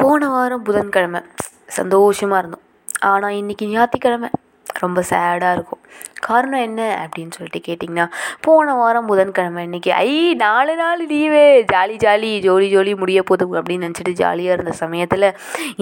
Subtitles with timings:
[0.00, 1.20] போன வாரம் புதன்கிழமை.
[1.78, 2.64] சந்தோஷமாக இருந்தோம்.
[3.10, 4.28] ஆனால் இன்றைக்கி ஞாயிற்றுக்கிழமை.
[4.82, 5.80] ரொம்ப சேடாக இருக்கும்.
[6.26, 8.06] காரணம் என்ன அப்படின்னு சொல்லிட்டு கேட்டிங்கன்னா
[8.46, 11.42] போன வாரம் புதன்கிழமை இன்றைக்கி ஐ நாலு நாள் லீவு
[11.72, 15.28] ஜாலி ஜாலி ஜோலி ஜோலி முடிய போதும் அப்படின்னு நினச்சிட்டு ஜாலியாக இருந்த சமயத்தில்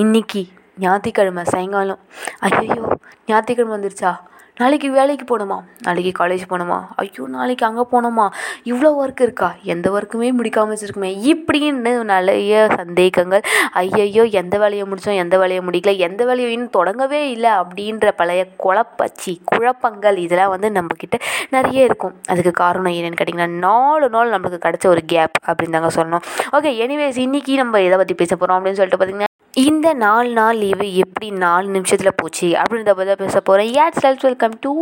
[0.03, 0.43] இன்றைக்கி
[0.85, 2.01] ஞாயிற்றுக்கிழமை சாயங்காலம்.
[2.49, 2.83] ஐயோ
[3.27, 4.13] ஞாயிற்றுக்கிழமை வந்துருச்சா?
[4.61, 5.57] நாளைக்கு வேலைக்கு போகணுமா?
[5.87, 6.79] நாளைக்கு காலேஜ் போகணுமா?
[7.01, 8.25] ஐயோ நாளைக்கு அங்கே போகணுமா?
[8.71, 9.49] இவ்வளோ ஒர்க் இருக்கா?
[9.73, 11.11] எந்த ஒர்க்குமே முடிக்காமல் வச்சுருக்குமே.
[11.33, 13.45] இப்படின்னு நிறைய சந்தேகங்கள்.
[13.83, 19.35] ஐயையோ எந்த வேலையை முடித்தோம் எந்த வேலையை முடிக்கல எந்த வேலையை இன்னும் தொடங்கவே இல்லை அப்படின்ற பழைய குழப்பச்சி
[19.53, 21.19] குழப்பங்கள் இதெல்லாம் வந்து நம்மக்கிட்ட
[21.57, 22.17] நிறைய இருக்கும்.
[22.35, 26.27] அதுக்கு காரணம் என்னென்னு கேட்டிங்கன்னா நாலு நாள் நம்மளுக்கு கிடச்ச ஒரு கேப் அப்படின்னு தாங்க சொல்லணும்.
[26.59, 29.28] ஓகே எனிவேஸ் இன்றைக்கி நம்ம எதை பற்றி பேச போகிறோம் அப்படின்னு சொல்லிட்டு பார்த்திங்கன்னா
[29.67, 34.55] இந்த நாலு நாள் லீவு எப்படி நாலு நிமிஷத்தில் போச்சு அப்படின்றத பற்றி பேச போகிறேன் யார் செல்ஃப் வெல்கம்
[34.65, 34.73] டு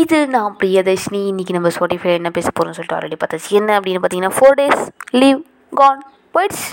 [0.00, 1.20] இது நான் பிரியதர்ஷினி.
[1.30, 3.50] இன்றைக்கி நம்ம ஸ்பாட்டிஃபைல என்ன பேச போகிறோம்னு சொல்லிட்டு ஆல்ரெடி பார்த்தாச்சு.
[3.60, 4.82] என்ன அப்படின்னு பார்த்தீங்கன்னா ஃபோர் டேஸ்
[5.22, 5.40] லீவ்
[5.80, 6.02] கான்
[6.34, 6.68] போயிடுச்சு.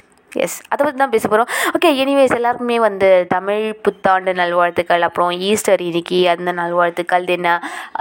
[0.46, 5.82] எஸ் அதை பற்றி தான் பேச போகிறோம் ஓகே எனிவேஸ் எல்லாருக்குமே வந்து தமிழ் புத்தாண்டு நல்வாழ்த்துக்கள் அப்புறம் ஈஸ்டர்
[5.88, 7.50] இன்னைக்கு அந்த நல்வாழ்த்துக்கள் என்ன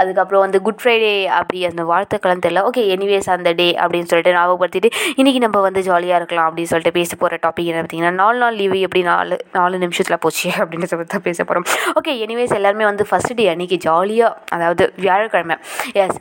[0.00, 2.62] அதுக்கப்புறம் வந்து குட் ஃப்ரைடே அப்படி அந்த வாழ்த்துக்கள்னு தெரியல.
[2.68, 7.10] ஓகே எனிவேஸ் அந்த டே அப்படின்னு சொல்லிட்டு ஞாபகப்படுத்திட்டு இன்றைக்கி நம்ம வந்து ஜாலியாக இருக்கலாம் அப்படின்னு சொல்லிட்டு பேச
[7.22, 11.26] போகிற டாபிக் என்ன பார்த்தீங்கன்னா நாலு நாள் லீவு எப்படி நாலு நாலு நிமிஷத்தில் போச்சு அப்படின்னு சொல்லி தான்
[11.28, 11.66] பேச போகிறோம்
[12.00, 15.56] ஓகே எனிவேஸ் எல்லாருமே வந்து ஃபஸ்ட் டே அன்றைக்கி ஜாலியாக அதாவது வியாழக்கிழமை.
[16.02, 16.18] எஸ்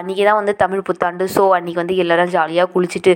[0.00, 1.26] அன்றைக்கி தான் வந்து தமிழ் புத்தாண்டு.
[1.36, 3.14] ஸோ அன்றைக்கி வந்து எல்லோரும் ஜாலியாக குளிச்சுட்டு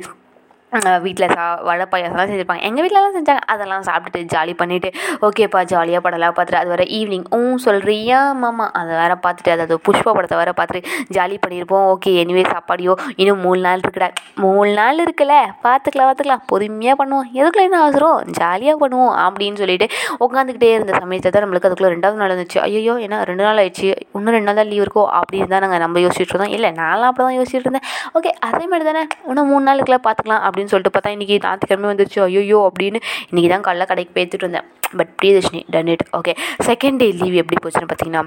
[1.05, 2.63] வீட்டில் சா வடை பாயாசம்லாம் செஞ்சுருப்பாங்க.
[2.69, 3.43] எங்கள் வீட்டிலலாம் செஞ்சாங்க.
[3.53, 4.89] அதெல்லாம் சாப்பிட்டுட்டு ஜாலி பண்ணிவிட்டு
[5.27, 8.67] ஓகேப்பா ஜாலியாக படம்லாம் பார்த்துட்டு அது வர ஈவினிங் ஊ சொல்கிறியா மாமா?
[8.81, 13.61] அதை வேறு பார்த்துட்டு அதாவது புஷ்பா படத்தை வேறு பார்த்துட்டு ஜாலி பண்ணியிருப்போம் ஓகே எனிவே சாப்பாடியோ இன்னும் மூணு
[13.67, 14.09] நாள் இருக்குடா.
[14.45, 15.37] மூணு நாள் இருக்குல்ல
[15.67, 17.29] பார்த்துக்கலாம் பார்த்துக்கலாம் பொறுமையாக பண்ணுவோம்.
[17.39, 18.19] எதுக்குள்ள என்ன அவசரம்?
[18.41, 19.89] ஜாலியாக பண்ணுவோம் அப்படின்னு சொல்லிட்டு
[20.27, 23.89] உட்காந்துக்கிட்டே இருந்த சமயத்தை தான் நம்மளுக்கு அதுக்குள்ளே ரெண்டாவது நாள் இருந்துச்சு ஐயோ ஏன்னா ரெண்டு நாள் ஆயிடுச்சு.
[24.17, 25.05] இன்னும் ரெண்டு நாள் தான் லீவ் இருக்கோ?
[25.21, 26.55] அப்படின்னு தான் நாங்கள் நம்ம யோசிச்சுட்டு இருந்தோம்.
[26.57, 27.87] இல்லை நான்லாம் அப்படி தான் யோசிச்சுட்டு இருந்தேன்.
[28.19, 32.21] ஓகே அதே மாதிரி தானே இன்னும் மூணு நாளுக்குள்ளே பார்த்துக்கலாம் அப்படின்னு அப்படின்னு சொல்லிட்டு பார்த்தா இன்றைக்கி ஞாயிற்றுக்கிழமை வந்துருச்சு.
[32.21, 32.99] ஐயோ அப்படின்னு
[33.31, 36.33] இன்றைக்கி தான் காலைல கடைக்கு பேத்துட்டு இருந்தேன் but Priyadarshini done it okay
[36.69, 38.25] second day leave எப்படி போச்சுன்னு பார்த்தீங்கன்னா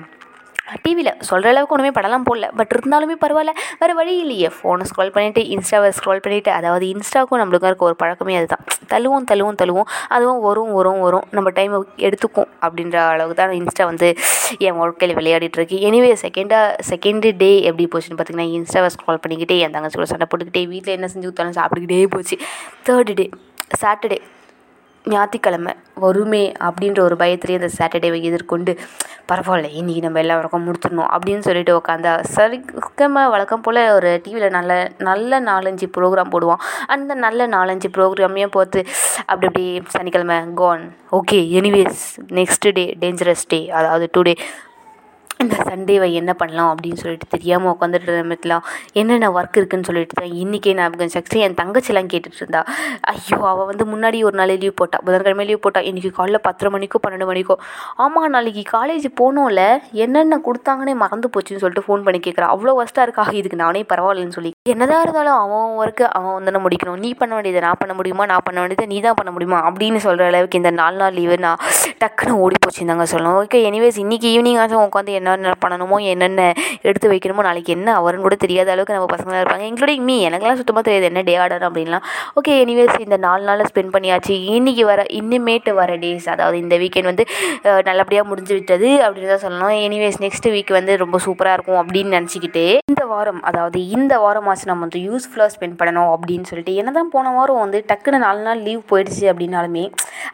[0.81, 2.47] டிவியில் சொல்கிற அளவுக்கு ஒன்றுமே படம்லாம் போடல.
[2.55, 3.53] பட் இருந்தாலுமே பரவாயில்ல.
[3.79, 4.49] வேறு வழி இல்லையே.
[4.57, 8.63] ஃபோனை ஸ்க்ரால் பண்ணிவிட்டு இன்ஸ்டாவை ஸ்க்ரால் பண்ணிவிட்டு அதாவது இன்ஸ்டாவுக்கும் நம்மளுக்கும் இருக்க ஒரு பழக்கமே அதுதான்.
[8.89, 9.87] தள்ளுவோம் தள்ளுவோம் தள்ளுவோம்.
[10.09, 11.25] அதுவும் வரும் வரும் வரும்.
[11.31, 14.15] நம்ம டைம் எடுத்துக்கும் அப்படின்ற அளவுக்கு தான் இன்ஸ்டா வந்து
[14.57, 15.79] என் வாழ்க்கையில் விளையாடிட்டு இருக்கு.
[15.89, 20.67] எனிவே செகண்டாக செகண்ட் டே எப்படி போச்சுன்னு பார்த்தீங்கன்னா இன்ஸ்டாவை ஸ்க்ரால் பண்ணிக்கிட்டே என் தங்கச்சி கூட சண்டை போட்டுக்கிட்டே
[20.67, 22.37] வீட்டில் என்ன செஞ்சு ஊற்றாலும் சாப்பிட்டுக்கிட்டே போச்சு.
[22.89, 23.29] தேர்டு டே
[23.81, 24.19] சாட்டர்டே
[25.07, 28.71] ஞாயிற்றுக்கிழமை வருமே அப்படின்ற ஒரு பயத்துலேயே அந்த சாட்டர்டேவை எதிர்கொண்டு
[29.29, 34.71] பரவாயில்ல இன்றைக்கி நம்ம எல்லா வழக்கம் முடிச்சிடணும் அப்படின்னு சொல்லிட்டு உட்காந்தா சரிக்கமாக வழக்கம் போல் ஒரு டிவியில் நல்ல
[35.01, 38.81] நல்ல நாலஞ்சு ப்ரோக்ராம் போடுவோம் அந்த நல்ல நாலஞ்சு ப்ரோக்ராமையும் பார்த்து
[39.25, 40.81] அப்படி அப்படி சனிக்கிழமை cone
[41.11, 42.01] okay anyways
[42.33, 44.33] next day dangerous day அதாவது டுடே
[45.43, 48.63] இந்த சண்டேவை என்ன பண்ணலாம் அப்படின்னு சொல்லிட்டு தெரியாமல் உட்காந்துட்டு இருந்தலாம்
[48.99, 52.61] என்னென்ன ஒர்க் இருக்குன்னு சொல்லிட்டு தான் இன்றைக்கே ஞாபகம் சக்ஸி என் தங்கச்சிலாம் கேட்டுட்டு இருந்தா.
[53.11, 54.97] ஐயோ அவள் வந்து முன்னாடி ஒரு நாள் லீவ் போட்டா.
[55.07, 55.81] புதன்கிழமை லீவ் போட்டா.
[55.89, 57.55] இன்றைக்கி காலைல பத்தரை மணிக்கோ பன்னெண்டு மணிக்கோ.
[58.05, 59.63] ஆமாம் நாளைக்கு காலேஜ் போனோம்ல.
[60.05, 63.25] என்னென்ன கொடுத்தாங்கன்னே மறந்து போச்சுன்னு சொல்லிட்டு ஃபோன் பண்ணி கேட்குறான் அவ்வளோ ஒஸ்ட்டாக இருக்கா?
[63.41, 64.51] இதுக்கு நானே பரவாயில்லன்னு சொல்லி.
[64.73, 66.99] என்னதான் இருந்தாலும் அவன் ஒர்க்கு அவன் வந்து முடிக்கணும்.
[67.05, 68.25] நீ பண்ண வேண்டியதை நான் பண்ண முடியுமா?
[68.33, 69.61] நான் பண்ண வேண்டியதை நீ தான் பண்ண முடியுமா?
[69.69, 71.61] அப்படின்னு சொல்கிற அளவுக்கு இந்த நாலு நாள் லீவு நான்
[72.03, 73.39] டக்குன்னு ஓடி போச்சுருந்தாங்க சொல்லணும்.
[73.43, 76.41] ஓகே எனிவேஸ் இன்றைக்கி ஈவினிங் ஆச்சும் உட்காந்து என்ன என்னென்ன பண்ணணுமோ என்னென்ன
[76.87, 79.65] எடுத்து வைக்கணுமோ நாளைக்கு என்ன அவருன்னு கூட தெரியாத அளவுக்கு நம்ம பசங்களாக இருப்பாங்க.
[79.71, 81.09] இன்க்ளூடிங் மீ எனக்குலாம் சுத்தமாக தெரியாது.
[81.11, 82.05] என்ன டே ஆர்டர் அப்படின்லாம்.
[82.39, 84.35] ஓகே எனிவேஸ் இந்த நாலு நாளில் ஸ்பெண்ட் பண்ணியாச்சு.
[84.57, 87.25] இன்றைக்கி வர இன்னுமேட்டு வர டேஸ் அதாவது இந்த வீக்கெண்ட் வந்து
[87.89, 89.75] நல்லபடியாக முடிஞ்சு விட்டது அப்படின்னு தான் சொல்லணும்.
[89.87, 94.71] எனிவேஸ் நெக்ஸ்ட் வீக் வந்து ரொம்ப சூப்பராக இருக்கும் அப்படின்னு நினச்சிக்கிட்டு இந்த வாரம் அதாவது இந்த வாரம் மாதம்
[94.71, 98.63] நம்ம வந்து யூஸ்ஃபுல்லாக ஸ்பெண்ட் பண்ணணும் அப்படின்னு சொல்லிட்டு என்ன தான் போன வாரம் வந்து டக்குன்னு நாலு நாள்
[98.67, 99.85] லீவ் போயிடுச்சு அப்படின்னாலுமே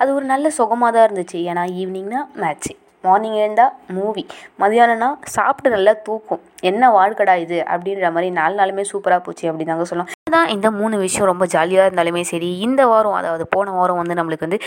[0.01, 1.39] அது ஒரு நல்ல சுகமாக தான் இருந்துச்சு.
[1.51, 2.73] ஏன்னா ஈவினிங்னா மேட்ச்சு
[3.05, 4.23] மார்னிங் எழுந்தால் மூவி
[4.59, 6.41] மதியானம்னா சாப்பிட்டு நல்லா தூக்கம்.
[6.69, 7.57] என்ன வாழ்க்கடா இது?
[7.73, 10.11] அப்படின்ற மாதிரி நாலு நாளுமே சூப்பராக போச்சு அப்படின்னு தாங்க சொல்லலாம்.
[10.35, 14.47] தான் இந்த மூணு விஷயம் ரொம்ப ஜாலியாக இருந்தாலுமே சரி இந்த வாரம் அதாவது போன வாரம் வந்து நம்மளுக்கு
[14.47, 14.59] வந்து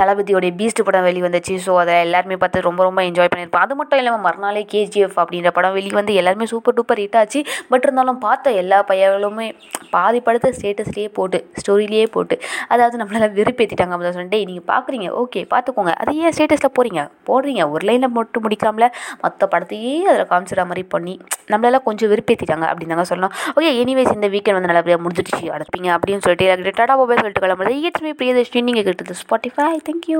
[0.00, 1.54] தளபதியோடைய பீஸ்ட் படம் வெளிவந்துச்சு.
[1.66, 3.64] ஸோ அதை எல்லாருமே பார்த்து ரொம்ப ரொம்ப என்ஜாய் பண்ணியிருப்போம்.
[3.66, 7.42] அது மட்டும் இல்லாமல் மறுநாளே கேஜிஎஃப் அப்படின்ற படம் வெளிவந்து எல்லாருமே சூப்பர் டூப்பர் ஹிட் ஆச்சு.
[7.72, 9.48] பட் இருந்தாலும் பார்த்த எல்லா பையர்களுமே
[9.94, 12.34] பாதி படத்தை ஸ்டேட்டஸ்லேயே போட்டு ஸ்டோரியிலேயே போட்டு
[12.72, 15.92] அதாவது நம்மளால் வெறுப்பேற்றிட்டாங்க அப்படின்னு சொல்லிட்டு நீங்கள் பார்க்குறீங்க ஓகே பார்த்துக்கோங்க.
[16.02, 17.62] அது ஏன் ஸ்டேட்டஸில் போகிறீங்க போடுறீங்க.
[17.74, 18.86] ஒரு லைனில் மட்டும் முடிக்காமல
[19.24, 21.14] மற்ற படத்தையே அதில் காமிச்சிட மாதிரி பண்ணி
[21.52, 23.34] நம்மளால கொஞ்சம் வெறுப்பேற்றிட்டாங்க அப்படின்னு தாங்க சொல்லணும்.
[23.56, 25.44] ஓகே எனிவேஸ் இந்த வீக்கெண்ட் வந்து நல்லா அப்படியே முடிஞ்சிடுச்சு.
[25.56, 27.76] அனுப்பிங்க அப்படின்னு சொல்லிட்டு எனக்கு டாடா மொபைல் சொல்லிட்டு கிளம்புறது.
[27.88, 30.10] இட்ஸ் மீ பிரியதர்ஷினி நீங்கள் கேட்டது ஸ்பாட்டிஃபை தேங்க்யூ